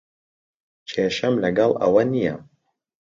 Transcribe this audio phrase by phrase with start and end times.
[0.89, 2.35] کێشەم لەگەڵ ئەوە نییە.